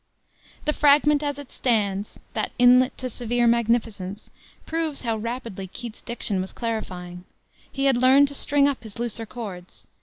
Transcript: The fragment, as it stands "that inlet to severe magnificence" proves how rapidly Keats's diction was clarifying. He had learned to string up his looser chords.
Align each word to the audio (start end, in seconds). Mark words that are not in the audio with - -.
The 0.65 0.73
fragment, 0.73 1.21
as 1.21 1.37
it 1.37 1.51
stands 1.51 2.17
"that 2.33 2.53
inlet 2.57 2.97
to 2.97 3.07
severe 3.07 3.45
magnificence" 3.45 4.31
proves 4.65 5.01
how 5.03 5.15
rapidly 5.17 5.67
Keats's 5.67 6.01
diction 6.01 6.41
was 6.41 6.53
clarifying. 6.53 7.23
He 7.71 7.85
had 7.85 7.97
learned 7.97 8.27
to 8.29 8.33
string 8.33 8.67
up 8.67 8.81
his 8.81 8.97
looser 8.97 9.27
chords. 9.27 9.85